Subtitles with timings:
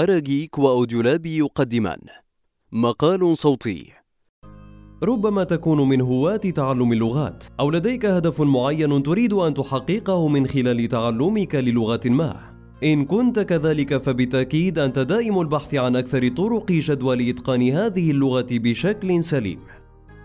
[0.00, 1.98] أراجيك وأوديولاب يقدمان.
[2.72, 3.92] مقال صوتي.
[5.02, 10.88] ربما تكون من هواة تعلم اللغات أو لديك هدف معين تريد أن تحققه من خلال
[10.88, 12.36] تعلمك للغة ما.
[12.84, 19.24] إن كنت كذلك فبالتأكيد أنت دائم البحث عن أكثر طرق جدول إتقان هذه اللغة بشكل
[19.24, 19.60] سليم.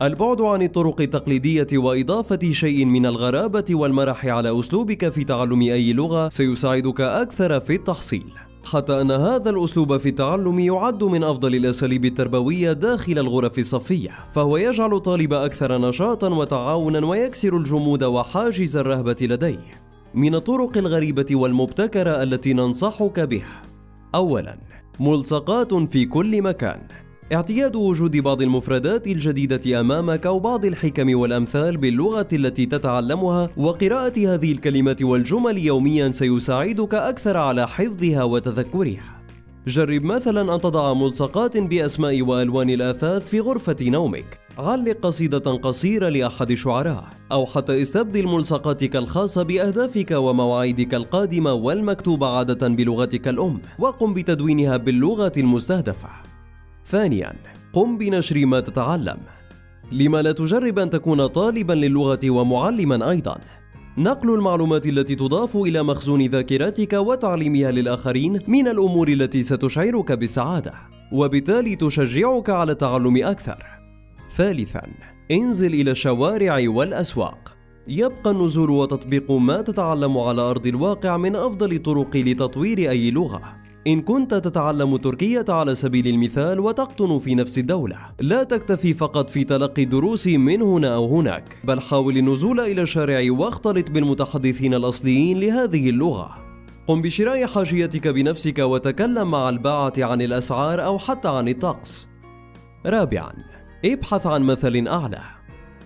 [0.01, 6.29] البعد عن الطرق التقليدية وإضافة شيء من الغرابة والمرح على أسلوبك في تعلم أي لغة
[6.29, 8.44] سيساعدك أكثر في التحصيل.
[8.65, 14.57] حتى أن هذا الأسلوب في التعلم يعد من أفضل الأساليب التربوية داخل الغرف الصفية فهو
[14.57, 19.81] يجعل الطالب أكثر نشاطا وتعاونا ويكسر الجمود وحاجز الرهبة لديه.
[20.13, 23.61] من الطرق الغريبة والمبتكرة التي ننصحك بها
[24.15, 24.57] أولا
[24.99, 26.81] ملصقات في كل مكان.
[27.33, 34.51] اعتياد وجود بعض المفردات الجديدة أمامك أو بعض الحكم والأمثال باللغة التي تتعلمها وقراءة هذه
[34.51, 39.21] الكلمات والجمل يوميا سيساعدك أكثر على حفظها وتذكرها.
[39.67, 44.39] جرب مثلا أن تضع ملصقات بأسماء وألوان الآثاث في غرفة نومك.
[44.57, 52.67] علق قصيدة قصيرة لأحد الشعراء، أو حتى استبدل ملصقاتك الخاصة بأهدافك ومواعيدك القادمة والمكتوبة عادة
[52.67, 56.34] بلغتك الأم، وقم بتدوينها باللغة المستهدفة.
[56.85, 57.33] ثانيا
[57.73, 59.17] قم بنشر ما تتعلم.
[59.91, 63.37] لما لا تجرب أن تكون طالبا للغة ومعلما أيضا.
[63.97, 70.73] نقل المعلومات التي تضاف إلى مخزون ذاكرتك وتعليمها للآخرين من الأمور التي ستشعرك بالسعاده
[71.11, 73.63] وبالتالي تشجعك على التعلم أكثر.
[74.35, 74.81] ثالثا
[75.31, 77.57] انزل إلى الشوارع والأسواق.
[77.87, 83.64] يبقى النزول وتطبيق ما تتعلم على أرض الواقع من أفضل الطرق لتطوير أي لغة.
[83.87, 89.43] إن كنت تتعلم تركية على سبيل المثال وتقطن في نفس الدولة، لا تكتفي فقط في
[89.43, 95.89] تلقي الدروس من هنا أو هناك، بل حاول النزول إلى الشارع واختلط بالمتحدثين الأصليين لهذه
[95.89, 96.29] اللغة.
[96.87, 102.07] قم بشراء حاجيتك بنفسك وتكلم مع الباعة عن الأسعار أو حتى عن الطقس.
[102.85, 103.33] رابعاً،
[103.85, 105.21] ابحث عن مثل أعلى.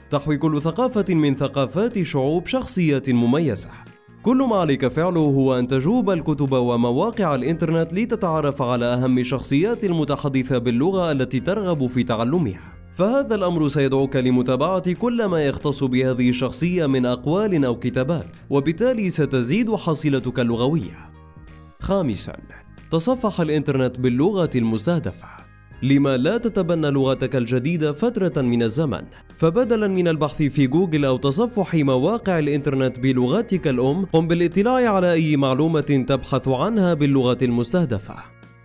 [0.09, 3.69] تحوي كل ثقافة من ثقافات شعوب شخصيات مميزة.
[4.23, 10.57] كل ما عليك فعله هو أن تجوب الكتب ومواقع الإنترنت لتتعرف على أهم شخصيات المتحدثة
[10.57, 12.61] باللغة التي ترغب في تعلمها.
[12.91, 19.75] فهذا الأمر سيدعوك لمتابعة كل ما يختص بهذه الشخصية من أقوال أو كتابات وبالتالي ستزيد
[19.75, 21.09] حصيلتك اللغوية.
[21.79, 22.37] خامسا
[22.91, 25.48] تصفح الإنترنت باللغة المستهدفة.
[25.83, 29.01] لما لا تتبنى لغتك الجديدة فترة من الزمن.
[29.35, 35.37] فبدلا من البحث في جوجل أو تصفح مواقع الإنترنت بلغتك الأم قم بالاطلاع على أي
[35.37, 38.15] معلومة تبحث عنها باللغة المستهدفة.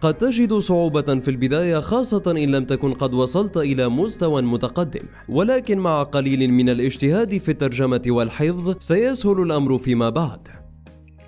[0.00, 5.02] قد تجد صعوبة في البداية خاصة إن لم تكن قد وصلت إلى مستوى متقدم.
[5.28, 10.48] ولكن مع قليل من الاجتهاد في الترجمة والحفظ سيسهل الأمر فيما بعد.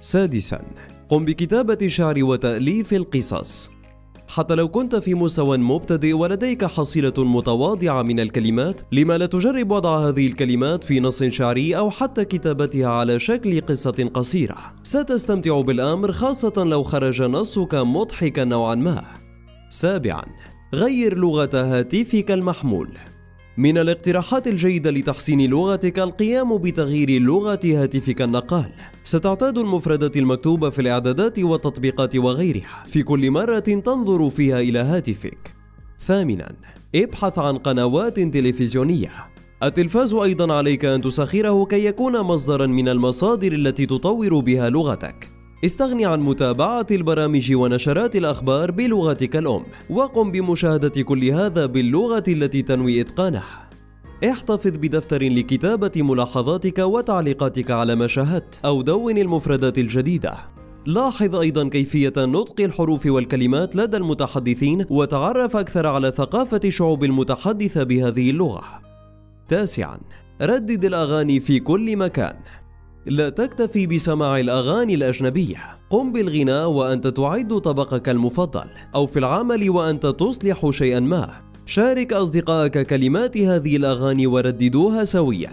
[0.01, 0.61] سادسا
[1.09, 3.71] قم بكتابة شعر وتأليف القصص.
[4.29, 10.09] حتى لو كنت في مستوى مبتدئ ولديك حصيلة متواضعة من الكلمات لما لا تجرب وضع
[10.09, 14.57] هذه الكلمات في نص شعري أو حتى كتابتها على شكل قصة قصيرة.
[14.83, 19.05] ستستمتع بالأمر خاصة لو خرج نصك مضحكا نوعا ما.
[19.71, 20.25] سابعا
[20.75, 22.89] غير لغة هاتفك المحمول.
[23.59, 28.71] من الاقتراحات الجيدة لتحسين لغتك القيام بتغيير لغة هاتفك النقال.
[29.05, 35.55] ستعتاد المفردات المكتوبة في الإعدادات والتطبيقات وغيرها في كل مرة تنظر فيها إلى هاتفك.
[36.01, 36.53] ثامنا،
[36.95, 39.11] ابحث عن قنوات تلفزيونية.
[39.63, 45.36] التلفاز أيضا عليك أن تسخره كي يكون مصدرا من المصادر التي تطور بها لغتك.
[45.67, 53.01] استغني عن متابعة البرامج ونشرات الأخبار بلغتك الأم وقم بمشاهدة كل هذا باللغة التي تنوي
[53.01, 53.71] إتقانها
[54.25, 60.35] احتفظ بدفتر لكتابة ملاحظاتك وتعليقاتك على ما شاهدت أو دون المفردات الجديدة.
[60.87, 68.31] لاحظ أيضا كيفية نطق الحروف والكلمات لدى المتحدثين وتعرف أكثر على ثقافة الشعوب المتحدثة بهذه
[68.31, 68.63] اللغة.
[69.49, 69.99] تاسعا
[70.43, 72.37] ردد الأغاني في كل مكان.
[73.07, 75.57] لا تكتفي بسماع الأغاني الأجنبية.
[75.91, 81.31] قم بالغناء وأنت تعد طبقك المفضل أو في العمل وأنت تصلح شيئا ما.
[81.67, 85.53] شارك أصدقائك كلمات هذه الأغاني ورددوها سويا.